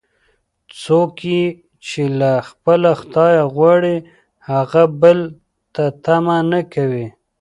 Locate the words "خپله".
2.49-2.89